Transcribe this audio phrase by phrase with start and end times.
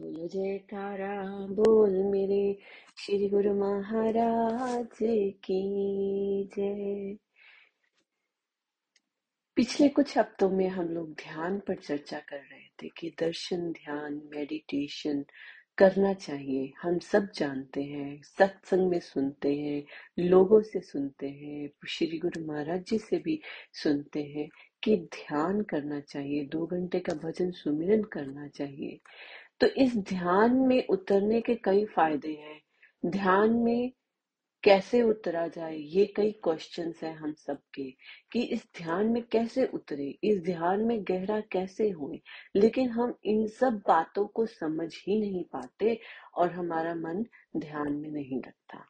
[0.00, 2.58] बोलो जयकारा बोल मेरे
[2.98, 4.98] श्री गुरु महाराज
[5.44, 5.62] की
[6.56, 7.16] जय।
[9.56, 14.22] पिछले कुछ हफ्तों में हम लोग ध्यान पर चर्चा कर रहे थे कि दर्शन, ध्यान
[14.36, 15.24] मेडिटेशन
[15.78, 19.84] करना चाहिए। हम सब जानते हैं, सत्संग में सुनते हैं,
[20.18, 23.40] लोगों से सुनते हैं, श्री गुरु महाराज जी से भी
[23.72, 24.48] सुनते हैं
[24.82, 29.00] कि ध्यान करना चाहिए, दो घंटे का भजन सुमिरन करना चाहिए।
[29.62, 33.92] तो इस ध्यान में उतरने के कई फ़ायदे हैं। ध्यान में
[34.64, 37.90] कैसे उतरा जाए, ये कई क्वेश्चंस हैं हम सबके,
[38.32, 42.20] कि इस ध्यान में कैसे उतरे, इस ध्यान में गहरा कैसे हुए?
[42.56, 45.98] लेकिन हम इन सब बातों को समझ ही नहीं पाते
[46.34, 47.24] और हमारा मन
[47.56, 48.84] ध्यान में नहीं लगता।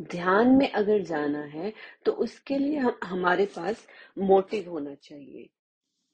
[0.00, 1.72] ध्यान में अगर जाना है
[2.06, 3.86] तो उसके लिए हम, हमारे पास
[4.18, 5.48] मोटिव होना चाहिए,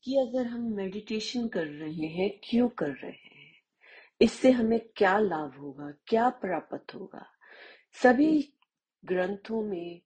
[0.05, 3.40] कि अगर हम मेडिटेशन कर रहे हैं, क्यों कर रहे हैं?
[4.21, 7.27] इससे हमें क्या लाभ होगा क्या प्राप्त होगा?
[8.03, 8.55] सभी
[9.05, 10.01] ग्रंथों में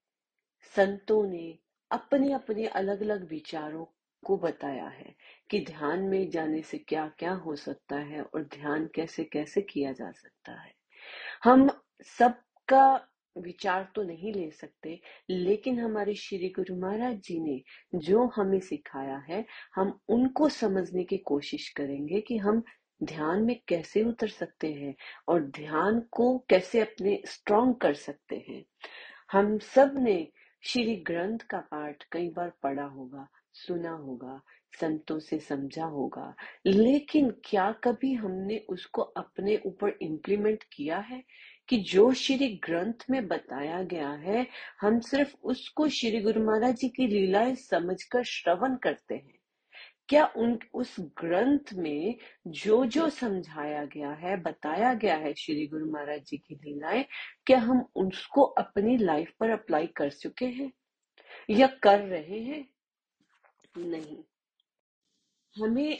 [0.77, 1.59] संतों ने
[1.91, 3.85] अपने अपने अलग अलग विचारों
[4.25, 5.15] को बताया है
[5.51, 9.92] कि ध्यान में जाने से क्या क्या हो सकता है और ध्यान कैसे कैसे किया
[9.92, 10.75] जा सकता है।
[11.45, 11.70] हम
[12.19, 17.62] सबका विचार तो नहीं ले सकते लेकिन हमारे श्री गुरु महाराज जी ने
[17.98, 22.62] जो हमें सिखाया है हम उनको समझने की कोशिश करेंगे कि हम
[23.03, 24.95] ध्यान में कैसे उतर सकते हैं
[25.28, 28.64] और ध्यान को कैसे अपने स्ट्रॉन्ग कर सकते हैं?
[29.33, 30.28] हम सबने
[30.62, 34.41] श्री ग्रंथ का पाठ कई बार पढ़ा होगा, सुना होगा,
[34.81, 36.34] संतों से समझा होगा,
[36.67, 41.25] लेकिन क्या कभी हमने उसको अपने ऊपर इम्प्लीमेंट किया है
[41.69, 44.47] कि जो श्री ग्रंथ में बताया गया है,
[44.81, 49.39] हम सिर्फ़ उसको श्री गुरु महाराज जी की लीलाएँ समझकर श्रवण करते हैं?
[50.09, 55.93] क्या उन उस ग्रंथ में जो जो। समझाया गया है बताया गया है श्री गुरु
[55.93, 57.05] महाराज जी की लीलाएँ
[57.47, 60.73] क्या हम उसको अपनी लाइफ पर अप्लाई कर चुके हैं?
[61.51, 62.69] या कर रहे हैं?
[63.79, 64.19] नहीं।
[65.63, 65.98] हमें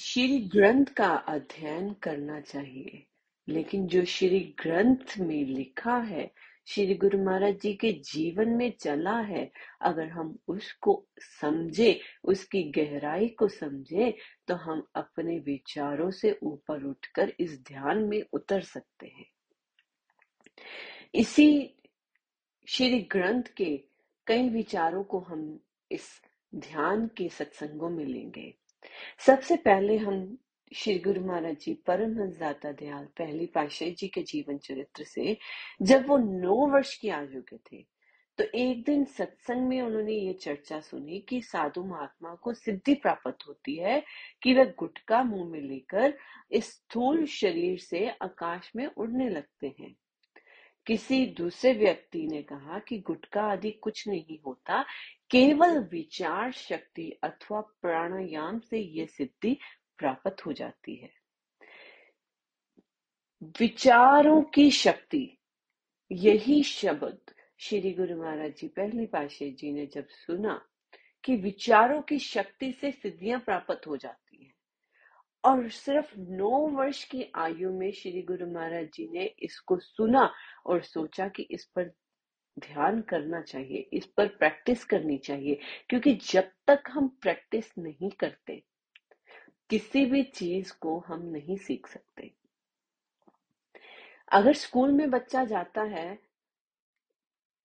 [0.00, 3.06] श्री ग्रंथ का अध्ययन करना चाहिए
[3.48, 6.32] लेकिन जो श्री ग्रंथ में लिखा है
[6.66, 9.50] श्री गुरु महाराज जी के जीवन में चला है।
[9.80, 14.16] अगर हम उसको समझे, उसकी गहराई को समझे
[14.48, 19.26] तो हम अपने विचारों से ऊपर उठकर इस ध्यान में उतर सकते हैं।
[21.14, 21.74] इसी
[22.68, 23.84] श्री ग्रंथ के
[24.26, 26.08] कई विचारों को हम इस
[26.54, 28.54] ध्यान के सत्संगों में लेंगे।
[29.18, 30.38] सबसे पहले हम
[30.74, 35.36] श्री गुरु महाराज जी परमहंस दाता दयाल, पहली पाशाही जी के जीवन चरित्र से,
[35.82, 37.84] जब वो नौ वर्ष की आयु के थे
[38.38, 43.46] तो एक दिन सत्संग में उन्होंने ये चर्चा सुनी कि साधु महात्मा को सिद्धि प्राप्त
[43.48, 44.02] होती है
[44.42, 46.14] कि वह गुटका मुँह में लेकर
[46.50, 49.94] इस स्थूल शरीर से आकाश में उड़ने लगते हैं।
[50.86, 54.82] किसी दूसरे व्यक्ति ने कहा कि गुटका आदि कुछ नहीं होता,
[55.30, 59.56] केवल विचार शक्ति अथवा प्राणायाम से ये सिद्धि
[59.98, 61.10] प्राप्त हो जाती है।
[63.60, 65.38] विचारों की शक्ति,
[66.10, 70.60] यही शब्द श्री गुरु महाराज जी पहली पाशे जी ने जब सुना
[71.24, 74.52] कि विचारों की शक्ति से सिद्धियाँ प्राप्त हो जाती हैं
[75.44, 80.30] और सिर्फ़ नौ वर्ष की आयु में श्री गुरु महाराज जी ने इसको सुना
[80.66, 81.92] और सोचा कि इस पर
[82.58, 85.58] ध्यान करना चाहिए, इस पर प्रैक्टिस करनी चाहिए,
[85.88, 88.62] क्योंकि जब तक हम प्रैक्टिस नहीं करते
[89.72, 92.34] किसी भी चीज़ को हम नहीं सीख सकते।
[94.32, 96.18] अगर स्कूल में बच्चा जाता है,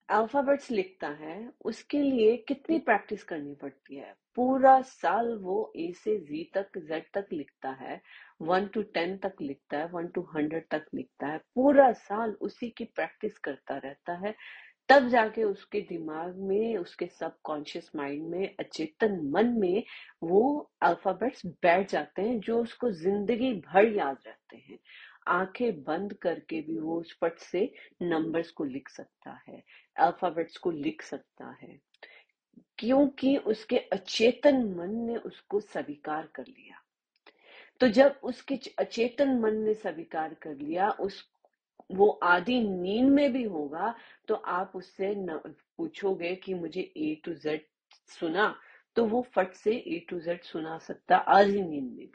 [0.09, 4.16] अल्फाबेट्स लिखता है, उसके लिए कितनी प्रैक्टिस करनी पड़ती है?
[4.35, 8.01] पूरा साल वो ए से जी तक जेड तक लिखता है,
[8.41, 12.69] वन टू टेन तक लिखता है, वन टू हंड्रेड तक लिखता है, पूरा साल उसी
[12.69, 14.35] की प्रैक्टिस करता रहता है।
[14.89, 19.83] तब जाके उसके दिमाग में, उसके सबकॉन्शियस माइंड में, अचेतन मन में
[20.23, 24.79] वो अल्फाबेट्स बैठ जाते हैं जो उसको ज़िंदगी भर याद रहते हैं।
[25.29, 29.63] आँखें बंद करके भी वो पट से नंबर्स को लिख सकता है
[29.97, 31.79] अल्फाबेट्स को लिख सकता है,
[32.79, 36.81] क्योंकि उसके अचेतन मन ने उसको स्वीकार कर लिया।
[37.81, 41.22] तो जब उसके अचेतन मन ने स्वीकार कर लिया, उस
[41.91, 43.94] वो आदि नींद में भी होगा
[44.28, 47.66] तो आप उससे पूछोगे कि मुझे ए टू जेड
[48.20, 48.56] सुना
[48.96, 52.12] तो वो फट से ए टू जेड सुना सकता आधी नींद में भी।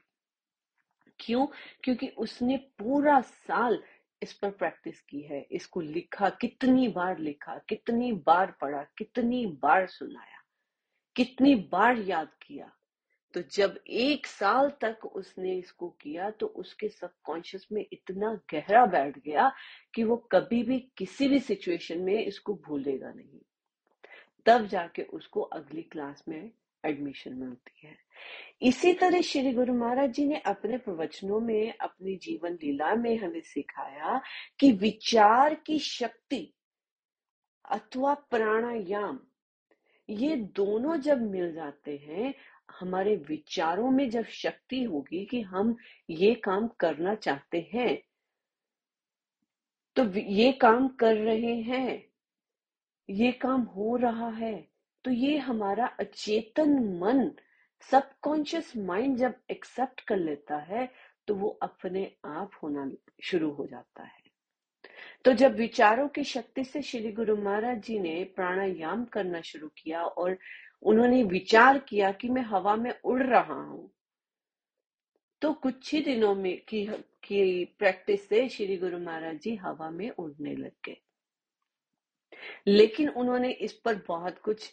[1.21, 1.47] क्यों?
[1.83, 3.83] क्योंकि उसने पूरा साल
[4.23, 9.87] इस पर प्रैक्टिस की है, इसको लिखा, कितनी बार लिखा, कितनी बार पढ़ा, कितनी बार
[9.87, 10.43] सुनाया,
[11.17, 12.71] कितनी बार याद किया।
[13.35, 19.19] तो जब एक साल तक उसने इसको किया तो उसके सबकॉन्शियस में इतना गहरा बैठ
[19.19, 19.53] गया
[19.95, 23.41] कि वो कभी भी किसी भी सिचुएशन में इसको भूलेगा नहीं।
[24.47, 26.51] तब जाके उसको अगली क्लास में
[26.85, 27.97] एडमिशन मिलती है।
[28.63, 33.41] इसी तरह श्री गुरु महाराज जी ने अपने प्रवचनों में, अपनी जीवन लीला में हमें
[33.41, 34.21] सिखाया
[34.61, 36.55] कि विचार की शक्ति
[37.71, 39.21] अथवा प्राणायाम
[40.09, 42.35] ये दोनों जब मिल जाते हैं,
[42.71, 45.77] हमारे विचारों में जब शक्ति होगी कि हम
[46.11, 48.03] ये काम करना चाहते हैं
[49.97, 52.05] तो ये काम कर रहे हैं,
[53.09, 54.55] ये काम हो रहा है
[55.05, 57.31] तो ये हमारा अचेतन मन,
[57.91, 60.89] सबकॉन्शियस माइंड जब एक्सेप्ट कर लेता है
[61.29, 62.91] तो वो अपने आप होना
[63.23, 64.22] शुरू हो जाता है।
[65.25, 70.03] तो जब विचारों की शक्ति से श्री गुरु महाराज जी ने प्राणायाम करना शुरू किया
[70.03, 70.37] और
[70.83, 73.91] उन्होंने विचार किया कि मैं हवा में उड़ रहा हूँ
[75.43, 80.11] तो कुछ ही दिनों में की, की प्रैक्टिस से श्री गुरु महाराज जी हवा में
[80.11, 80.97] उड़ने लग गए।
[82.67, 84.71] लेकिन उन्होंने इस पर बहुत कुछ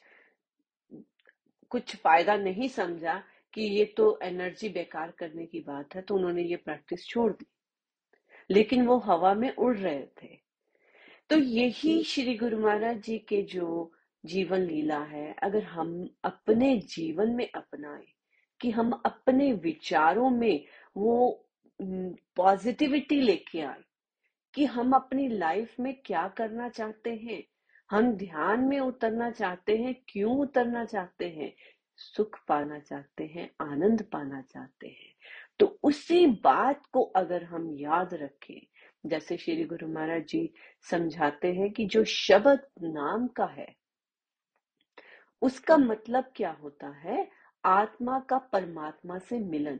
[1.71, 3.21] कुछ फ़ायदा नहीं समझा
[3.53, 7.45] कि ये तो एनर्जी बेकार करने की बात है तो उन्होंने ये प्रैक्टिस छोड़ दी।
[8.51, 10.37] लेकिन वो हवा में उड़ रहे थे।
[11.29, 13.91] तो यही श्री गुरु महाराज जी के जो
[14.25, 18.05] जीवन लीला है अगर हम अपने जीवन में अपनाए
[18.61, 20.65] कि हम अपने विचारों में
[20.97, 21.45] वो
[22.35, 23.83] पॉजिटिविटी लेके आए
[24.53, 27.43] कि हम अपनी लाइफ में क्या करना चाहते हैं
[27.89, 31.53] हम ध्यान में उतरना चाहते हैं क्यों उतरना चाहते हैं
[31.97, 35.08] सुख पाना चाहते हैं आनंद पाना चाहते हैं।
[35.59, 38.67] तो उसी बात को अगर हम याद रखें,
[39.05, 43.75] जैसे श्री गुरु महाराज जी समझाते हैं कि जो शब्द नाम का है,
[45.41, 47.29] उसका मतलब क्या होता है?
[47.65, 49.79] आत्मा का परमात्मा से मिलन।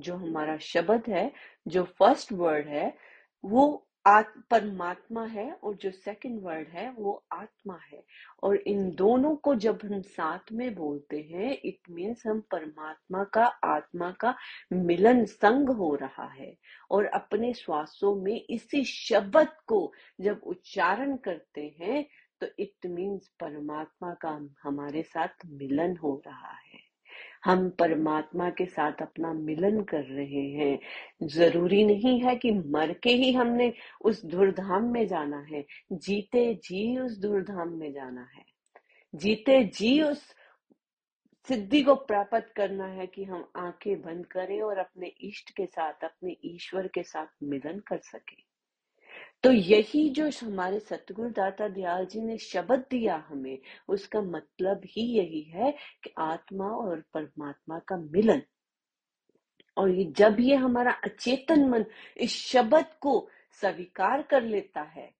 [0.00, 1.32] जो हमारा शब्द है,
[1.68, 2.98] जो फ़र्स्ट वर्ड है,
[3.44, 8.02] वो परमात्मा है और जो सेकंड वर्ड है वो आत्मा है।
[8.42, 13.44] और इन दोनों को जब हम साथ में बोलते हैं इट मीन्स हम परमात्मा का,
[13.44, 14.34] आत्मा का
[14.72, 16.54] मिलन संग हो रहा है।
[16.90, 22.06] और अपने श्वासों में इसी शब्द को जब उच्चारण करते हैं
[22.40, 26.83] तो इट मीन्स परमात्मा का हमारे साथ मिलन हो रहा है।
[27.44, 30.78] हम परमात्मा के साथ अपना मिलन कर रहे हैं।
[31.22, 33.72] ज़रूरी नहीं है कि मर के ही हमने
[34.04, 38.44] उस धुरधाम में जाना है। जीते जी उस धुरधाम में जाना है।
[39.14, 40.34] जीते जी उस
[41.48, 45.92] सिद्धि को प्राप्त करना है कि हम आँखें बंद करें और अपने इष्ट के साथ,
[46.04, 48.53] अपने ईश्वर के साथ मिलन कर सके।
[49.44, 53.58] तो यही जो हमारे सतगुरु दाता दयाल जी ने शब्द दिया हमें,
[53.88, 55.72] उसका मतलब ही यही है
[56.04, 58.42] कि आत्मा और परमात्मा का मिलन।
[59.76, 61.84] और ये जब ये हमारा अचेतन मन
[62.16, 63.28] इस शब्द को
[63.62, 65.10] स्वीकार कर लेता है,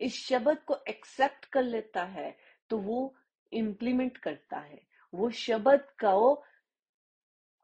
[0.00, 2.36] इस शब्द को एक्सेप्ट कर लेता है
[2.70, 3.14] तो वो
[3.52, 4.80] इम्प्लीमेंट करता है।
[5.12, 6.12] वो शब्द का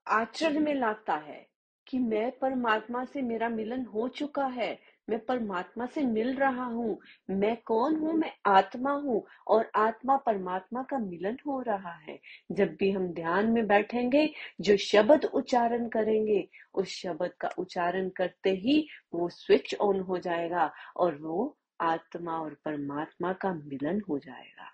[0.07, 1.47] आचरण में लाता है
[1.87, 4.79] कि मैं परमात्मा से मेरा मिलन हो चुका है
[5.11, 6.99] मैं परमात्मा से मिल रहा हूँ।
[7.31, 8.13] मैं कौन हूँ?
[8.13, 12.19] मैं आत्मा हूँ और आत्मा परमात्मा का मिलन हो रहा है।
[12.53, 14.31] जब भी हम ध्यान में बैठेंगे,
[14.61, 20.73] जो शब्द उच्चारण करेंगे, उस शब्द का उच्चारण करते ही वो स्विच ऑन हो जाएगा
[20.97, 24.71] और वो आत्मा और परमात्मा का मिलन हो जाएगा।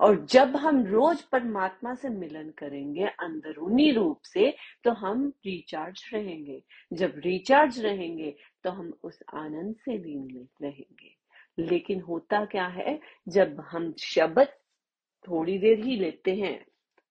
[0.00, 6.62] और जब हम रोज परमात्मा से मिलन करेंगे अंदरूनी रूप से तो हम रिचार्ज रहेंगे।
[6.92, 11.16] जब रिचार्ज रहेंगे तो हम उस आनंद से लीन रहेंगे।
[11.58, 14.48] लेकिन होता क्या है, जब हम शब्द
[15.28, 16.66] थोड़ी देर ही लेते हैं,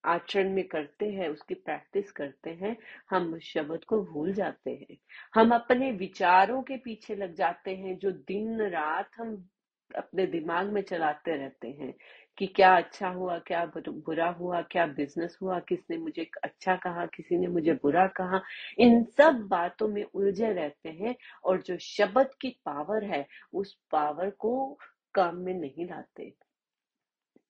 [0.05, 2.77] आचरण में करते हैं, उसकी प्रैक्टिस करते हैं,
[3.10, 4.98] हम शब्द को भूल जाते हैं।
[5.36, 9.50] हम अपने विचारों के पीछे लग जाते हैं, जो दिन रात हम
[9.95, 11.93] अपने दिमाग में चलाते रहते हैं
[12.38, 17.38] कि क्या अच्छा हुआ, क्या बुरा हुआ, क्या बिज़नेस हुआ, किसने मुझे अच्छा कहा, किसी
[17.38, 18.41] ने मुझे बुरा कहा।
[18.79, 24.29] इन सब बातों में उलझे रहते हैं और जो शब्द की पावर है, उस पावर
[24.29, 24.77] को
[25.15, 26.33] काम में नहीं लाते।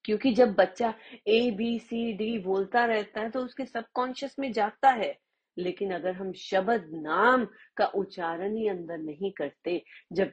[0.05, 0.93] क्योंकि जब बच्चा
[1.27, 5.17] ए बी सी डी बोलता रहता है तो उसके सबकॉन्शियस में जाता है।
[5.61, 7.45] लेकिन अगर हम शब्द नाम
[7.77, 9.81] का उच्चारण ही अंदर नहीं करते,
[10.13, 10.31] जब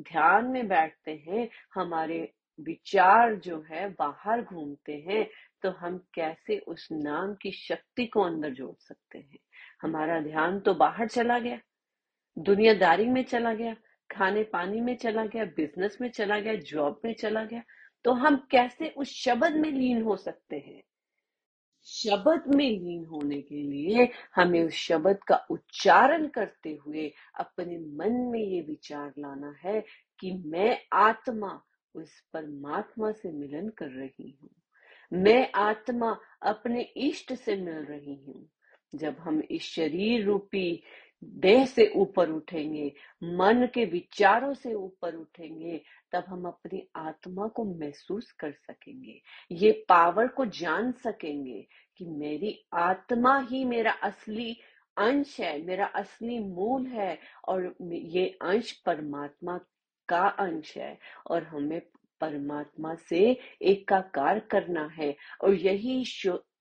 [0.00, 5.26] ध्यान में बैठते हैं, हमारे विचार जो है, बाहर घूमते हैं
[5.62, 9.38] तो हम कैसे उस नाम की शक्ति को अंदर जोड़ सकते हैं?
[9.82, 11.58] हमारा ध्यान तो बाहर चला गया,
[12.36, 13.74] दुनियादारी में चला गया,
[14.10, 17.62] खाने पानी में चला गया बिज़नेस में चला गया जॉब में चला गया
[18.04, 20.82] तो हम कैसे उस शब्द में लीन हो सकते हैं?
[21.86, 28.12] शब्द में लीन होने के लिए हमें उस शब्द का उच्चारण करते हुए अपने मन
[28.12, 29.84] में ये विचार लाना है
[30.20, 31.62] कि मैं आत्मा
[31.94, 34.50] उस परमात्मा से मिलन कर रही हूँ।
[35.12, 38.48] मैं आत्मा अपने इष्ट से मिल रही हूँ।
[38.94, 40.82] जब हम इस शरीर रूपी
[41.24, 42.92] देह से ऊपर उठेंगे,
[43.24, 45.80] मन के विचारों से ऊपर उठेंगे,
[46.12, 49.20] तब हम अपनी आत्मा को महसूस कर सकेंगे।
[49.50, 54.56] ये पावर को जान सकेंगे कि मेरी आत्मा ही मेरा असली
[54.96, 57.18] अंश है, मेरा असली मूल है
[57.48, 59.58] और ये अंश परमात्मा
[60.08, 61.80] का अंश है और हमें
[62.20, 66.04] परमात्मा से एकाकार करना है और यही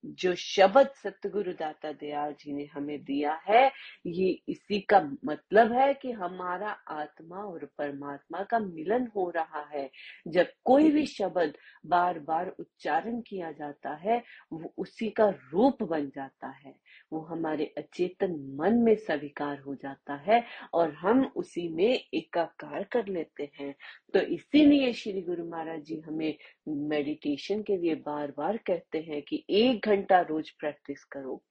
[0.06, 3.72] जो शब्द सतगुरु दाता दयाल जी ने हमें दिया है
[4.08, 9.90] ये इसी का मतलब है कि हमारा आत्मा और परमात्मा का मिलन हो रहा है।
[10.28, 11.54] जब कोई भी शब्द
[11.86, 16.76] बार बार उच्चारण किया जाता है वो उसी का रूप बन जाता है।
[17.12, 20.44] वो हमारे अचेतन मन में स्वीकार हो जाता है
[20.74, 23.76] और हम उसी में एकाकार कर लेते हैं।
[24.14, 26.36] तो इसीलिए श्री गुरु महाराज जी हमें
[26.68, 31.44] मेडिटेशन के लिए बार बार कहते हैं कि एक घंटा रोज प्रैक्टिस करो।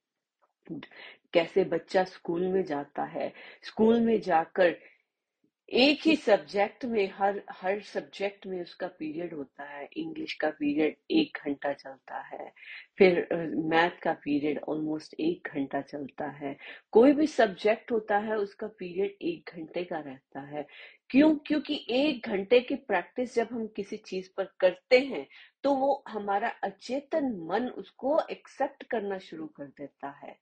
[1.33, 3.33] कैसे बच्चा स्कूल में जाता है
[3.63, 4.77] स्कूल में जाकर
[5.69, 10.95] एक ही सब्जेक्ट में हर हर सब्जेक्ट में उसका पीरियड होता है। इंग्लिश का पीरियड
[11.11, 12.51] एक घंटा चलता है।
[12.97, 13.27] फिर
[13.65, 16.55] मैथ का पीरियड ऑलमोस्ट एक घंटा चलता है।
[16.91, 20.65] कोई भी सब्जेक्ट होता है उसका पीरियड एक घंटे का रहता है।
[21.09, 21.35] क्यों?
[21.37, 25.25] क्योंकि एक घंटे की प्रैक्टिस जब हम किसी चीज़ पर करते हैं
[25.63, 30.35] तो वो हमारा अचेतन मन उसको एक्सेप्ट करना शुरू कर देता है।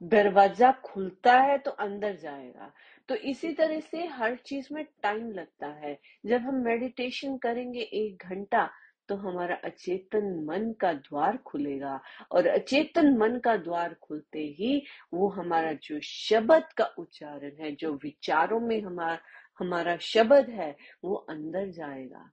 [0.00, 2.72] दरवाज़ा खुलता है तो अंदर जाएगा।
[3.08, 8.24] तो इसी तरह से हर चीज़ में टाइम लगता है। जब हम मेडिटेशन करेंगे एक
[8.24, 8.68] घंटा
[9.08, 12.00] तो हमारा अचेतन मन का द्वार खुलेगा
[12.32, 14.82] और अचेतन मन का द्वार खुलते ही
[15.14, 19.18] वो हमारा जो शब्द का उच्चारण है, जो विचारों में हमारा
[19.60, 22.30] हमारा शब्द है, वो अंदर जाएगा।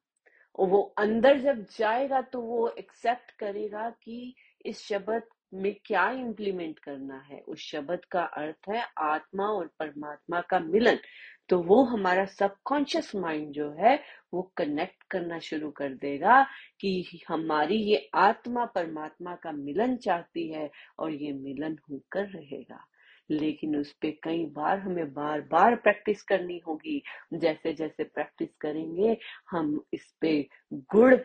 [0.60, 5.24] और वो अंदर जब जाएगा तो वो एक्सेप्ट करेगा कि इस शब्द
[5.54, 7.40] में क्या इम्प्लीमेंट करना है?
[7.40, 10.98] उस शब्द का अर्थ है आत्मा और परमात्मा का मिलन।
[11.50, 16.48] तो वो हमारा सबकॉन्शियस माइंड जो है, वो कनेक्ट करना शुरू कर देगा
[16.80, 22.88] कि हमारी ये आत्मा परमात्मा का मिलन चाहती है और ये मिलन होकर रहेगा।
[23.30, 29.18] लेकिन उस पे कई बार हमें बार बार प्रैक्टिस करनी होगी। जैसे जैसे प्रैक्टिस करेंगे,
[29.52, 31.16] हम इस पे गुड़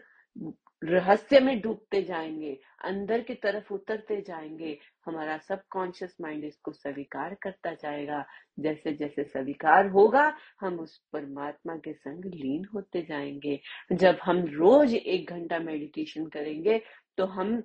[0.85, 7.73] रहस्य में डूबते जाएँगे, अंदर की तरफ़ उतरते जाएँगे, हमारा सबकॉन्शियस माइंड इसको स्वीकार करता
[7.75, 8.25] जाएगा।
[8.59, 13.61] जैसे जैसे स्वीकार होगा, हम उस परमात्मा के संग लीन होते जाएँगे।
[13.93, 16.81] जब हम रोज एक घंटा मेडिटेशन करेंगे
[17.19, 17.63] तो हम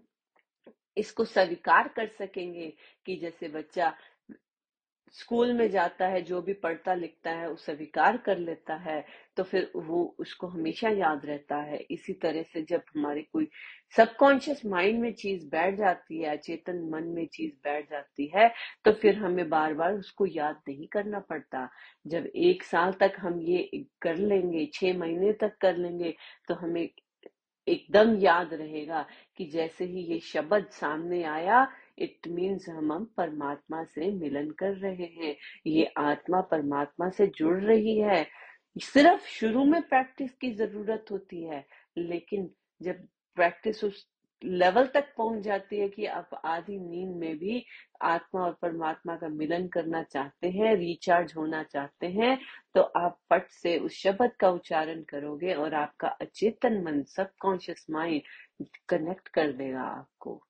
[0.98, 2.74] इसको स्वीकार कर सकेंगे
[3.06, 3.94] कि जैसे बच्चा
[5.14, 9.04] स्कूल में जाता है जो भी पढ़ता लिखता है उसे स्वीकार कर लेता है
[9.38, 13.48] तो फिर वो उसको हमेशा याद रहता है। इसी तरह से जब हमारे कोई
[13.96, 18.52] सबकॉन्शियस माइंड में चीज़ बैठ जाती है चेतन मन में चीज़ बैठ जाती है
[18.86, 21.68] तो फिर हमें बार बार उसको याद नहीं करना पड़ता।
[22.08, 26.16] जब एक साल तक हम ये कर लेंगे छह महीने तक कर लेंगे
[26.48, 26.88] तो हमें
[27.68, 29.06] एकदम याद रहेगा
[29.38, 35.06] कि जैसे ही ये शब्द सामने आया इट मीन्स हम परमात्मा से मिलन कर रहे
[35.16, 35.36] हैं।
[35.68, 38.26] ये आत्मा परमात्मा से जुड़ रही है।
[38.76, 41.66] सिर्फ़ शुरू में प्रैक्टिस की ज़रूरत होती है,
[41.98, 42.50] लेकिन
[42.82, 44.06] जब प्रैक्टिस उस
[44.42, 47.64] लेवल तक पहुँच जाती है कि आप आधी नींद में भी
[48.02, 52.38] आत्मा और परमात्मा का मिलन करना चाहते हैं, रिचार्ज होना चाहते हैं
[52.76, 58.68] तो आप पट से उस शब्द का उच्चारण करोगे और आपका अचेतन मन, सबकॉन्शियस माइंड
[58.90, 60.42] कनेक्ट कर देगा आपको।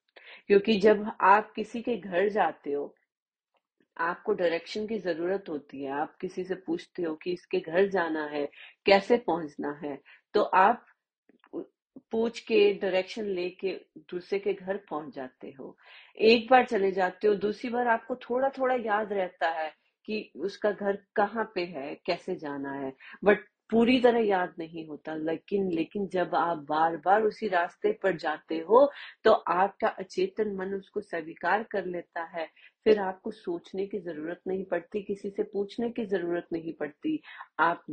[0.48, 2.94] क्योंकि जब आप किसी के घर जाते हो,
[3.98, 8.26] आपको डायरेक्शन की ज़रूरत होती है। आप किसी से पूछते हो कि इसके घर जाना
[8.28, 8.46] है,
[8.86, 9.98] कैसे पहुँचना है
[10.36, 10.86] तो आप
[12.12, 13.72] पूछ के डायरेक्शन लेके
[14.12, 15.76] दूसरे के घर पहुँच जाते हो।
[16.18, 19.70] एक बार चले जाते हो, दूसरी बार आपको थोड़ा थोड़ा याद रहता है
[20.08, 25.16] कि उसका घर कहाँ पे है, कैसे जाना है। बट पूरी तरह याद नहीं होता।
[25.16, 28.86] लेकिन लेकिन जब आप बार बार उसी रास्ते पर जाते हो
[29.26, 32.48] तो आपका अचेतन मन उसको स्वीकार कर लेता है।
[32.86, 37.20] फिर आपको सोचने की ज़रूरत नहीं पड़ती, किसी से पूछने की ज़रूरत नहीं पड़ती।
[37.62, 37.84] आप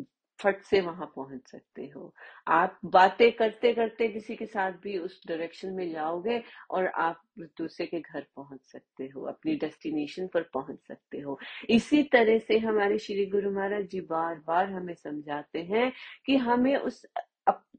[0.41, 2.15] फट से वहाँ पहुँच सकते हो।
[2.49, 7.23] आप बातें करते करते किसी के साथ भी उस डायरेक्शन में जाओगे और आप
[7.59, 11.39] दूसरे के घर पहुँच सकते हो, अपनी डेस्टिनेशन पर पहुँच सकते हो।
[11.71, 15.93] इसी तरह से हमारे श्री गुरु महाराज जी बार बार हमें समझाते हैं
[16.27, 17.07] कि हमें उस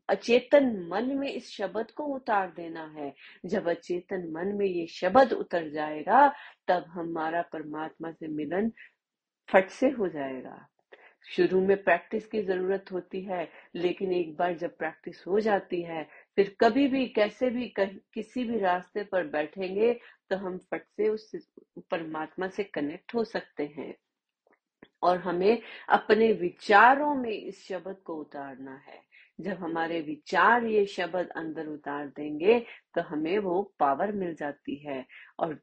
[0.09, 3.13] अचेतन मन में इस शब्द को उतार देना है।
[3.45, 6.27] जब अचेतन मन में ये शब्द उतर जाएगा,
[6.67, 8.71] तब हमारा परमात्मा से मिलन
[9.49, 10.67] फट से हो जाएगा।
[11.27, 16.03] शुरू में प्रैक्टिस की ज़रूरत होती है, लेकिन एक बार जब प्रैक्टिस हो जाती है,
[16.35, 19.93] फिर कभी भी, कैसे भी किसी भी रास्ते पर बैठेंगे
[20.29, 21.31] तो हम फट से उस
[21.91, 23.93] परमात्मा से कनेक्ट हो सकते हैं।
[25.03, 29.01] और हमें अपने विचारों में इस शब्द को उतारना है।
[29.41, 32.59] जब हमारे विचार ये शब्द अंदर उतार देंगे
[32.95, 35.05] तो हमें वो पावर मिल जाती है।
[35.39, 35.59] और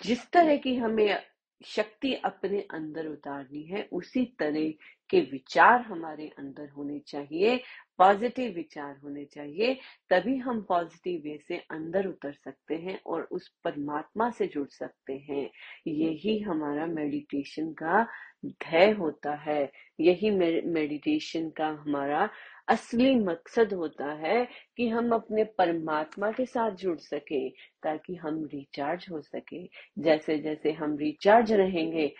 [0.00, 1.18] जिस तरह की हमें
[1.60, 4.72] शक्ति अपने अंदर उतारनी है, उसी तरह
[5.10, 7.56] के विचार हमारे अंदर होने चाहिए,
[7.98, 9.74] पॉजिटिव विचार होने चाहिए,
[10.10, 15.12] तभी हम पॉजिटिव वे से अंदर उतर सकते हैं और उस परमात्मा से जुड़ सकते
[15.12, 15.50] हैं।
[15.86, 18.06] यही हमारा मेडिटेशन का
[18.46, 20.30] ध्यय होता है। यही
[20.66, 22.28] मेडिटेशन का हमारा
[22.68, 27.48] असली मकसद होता है कि हम अपने परमात्मा के साथ जुड़ सके,
[27.82, 32.14] ताकि हम रिचार्ज हो सके। जैसे जैसे हम रिचार्ज रहेंगे,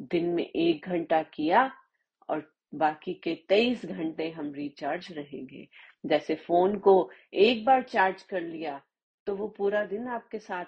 [0.00, 1.70] दिन में एक घंटा किया
[2.74, 5.66] बाकी के तेईस घंटे हम रिचार्ज रहेंगे।
[6.06, 8.80] जैसे फ़ोन को एक बार चार्ज कर लिया
[9.26, 10.64] तो वो पूरा दिन आपके साथ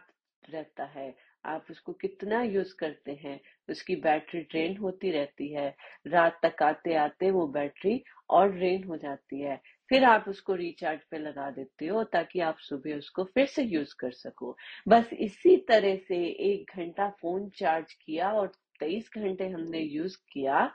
[0.50, 5.75] रहता है। आप उसको कितना यूज़ करते हैं, उसकी बैटरी ड्रेन होती रहती है।
[6.06, 11.00] रात तक आते आते वो बैटरी और ड्रेन हो जाती है। फिर आप उसको रिचार्ज
[11.10, 14.56] पे लगा देते हो, ताकि आप सुबह उसको फिर से यूज़ कर सको।
[14.88, 20.70] बस इसी तरह से एक घंटा फ़ोन चार्ज किया और तेईस घंटे हमने यूज़ किया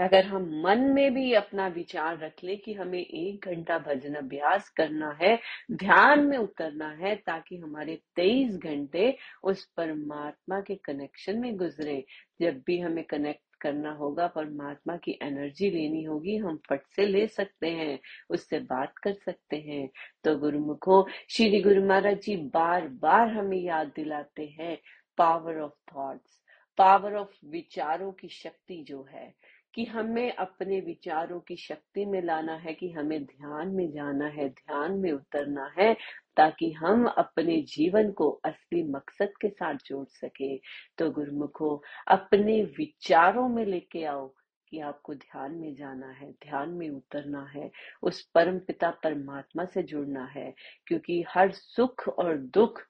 [0.00, 4.68] अगर हम मन में भी अपना विचार रख ले कि हमें एक घंटा भजन अभ्यास
[4.68, 5.38] करना है,
[5.72, 12.04] ध्यान में उतरना है, ताकि हमारे तेईस घंटे उस परमात्मा के कनेक्शन में गुजरे।
[12.40, 17.26] जब भी हमें कनेक्ट करना होगा, परमात्मा की एनर्जी लेनी होगी, हम फट से ले
[17.26, 17.98] सकते हैं,
[18.30, 19.90] उससे बात कर सकते हैं।
[20.24, 24.78] तो गुरुमुखो, श्री गुरु महाराज जी बार बार हमें याद दिलाते हैं
[25.16, 26.44] power of thoughts
[26.78, 29.34] power of विचारों की शक्ति जो है।
[29.74, 34.48] कि हमें अपने विचारों की शक्ति में लाना है, कि हमें ध्यान में जाना है,
[34.48, 35.96] ध्यान में उतरना है,
[36.36, 40.56] ताकि हम अपने जीवन को असली मकसद के साथ जोड़ सके।
[40.98, 44.34] तो गुरुमुखो, अपने विचारों में लेके आओ
[44.68, 47.70] कि आपको ध्यान में जाना है, ध्यान में उतरना है,
[48.02, 50.54] उस परम पिता परमात्मा से जुड़ना है,
[50.86, 52.80] क्योंकि हर सुख और दुख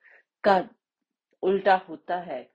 [0.44, 0.68] का
[1.42, 2.53] उल्टा होता है।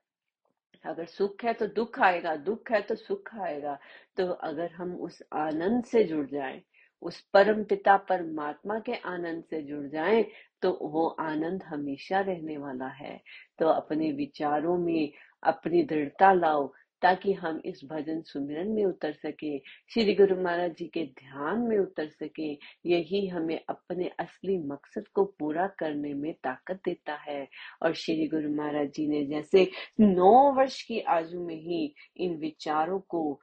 [0.85, 3.77] अगर सुख है तो दुख आएगा, दुख है तो सुख आएगा।
[4.17, 6.61] तो अगर हम उस आनंद से जुड़ जाएँ,
[7.01, 10.23] उस परम पिता परमात्मा के आनंद से जुड़ जाएँ
[10.61, 13.19] तो वो आनंद हमेशा रहने वाला है।
[13.59, 15.11] तो अपने विचारों में
[15.43, 20.87] अपनी दृढ़ता लाओ ताकि हम इस भजन सुमिरन में उतर सके, श्री गुरु महाराज जी
[20.87, 22.51] के ध्यान में उतर सके।
[22.85, 27.47] यही हमें अपने असली मकसद को पूरा करने में ताकत देता है।
[27.83, 32.99] और श्री गुरु महाराज जी ने जैसे नौ वर्ष की आयु में ही इन विचारों
[32.99, 33.41] को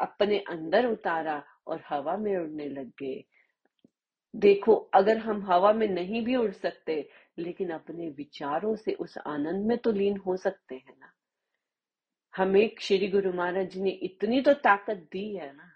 [0.00, 3.24] अपने अंदर उतारा और हवा में उड़ने लग गए।
[4.36, 9.66] देखो, अगर हम हवा में नहीं भी उड़ सकते, लेकिन अपने विचारों से उस आनंद
[9.66, 11.12] में तो लीन हो सकते हैं ना।
[12.36, 15.72] हमें श्री गुरु महाराज जी ने इतनी तो ताकत दी है ना,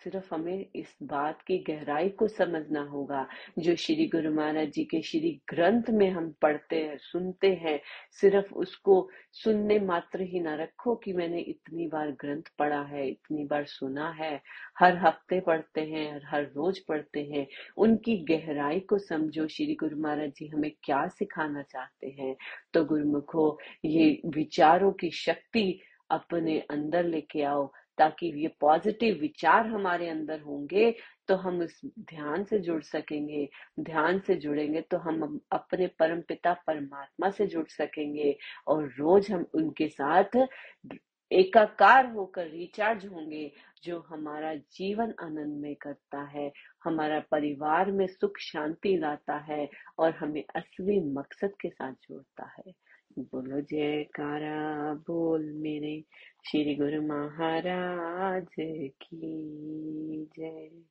[0.00, 3.26] सिर्फ़ हमें इस बात की गहराई को समझना होगा,
[3.58, 7.78] जो श्री गुरु महाराज जी के श्री ग्रंथ में हम पढ़ते हैं, सुनते हैं,
[8.20, 13.44] सिर्फ़ उसको सुनने मात्र ही ना रखो कि मैंने इतनी बार ग्रंथ पढ़ा है, इतनी
[13.44, 14.40] बार सुना है,
[14.78, 20.00] हर हफ़्ते पढ़ते हैं और हर रोज पढ़ते हैं, उनकी गहराई को समझो, श्री गुरु
[20.00, 22.36] महाराज जी हमें क्या सिखाना चाहते हैं।
[22.74, 25.80] तो गुरुमुखो, ये विचारों की शक्ति
[26.12, 27.66] अपने अंदर लेके आओ,
[27.98, 30.90] ताकि ये पॉजिटिव विचार हमारे अंदर होंगे
[31.28, 33.48] तो हम उस ध्यान से जुड़ सकेंगे।
[33.80, 39.46] ध्यान से जुड़ेंगे तो हम अपने परम पिता, परमात्मा से जुड़ सकेंगे, और रोज हम
[39.54, 40.36] उनके साथ
[41.30, 43.50] एकाकार होकर रिचार्ज होंगे,
[43.84, 46.50] जो हमारा जीवन आनंद में करता है,
[46.84, 52.72] हमारा परिवार में सुख, शांति लाता है, और हमें असली मकसद के साथ जोड़ता है।
[53.18, 56.04] बोलो जयकारा बोल मेरे
[56.50, 58.46] श्री गुरु महाराज
[59.02, 60.84] की जय।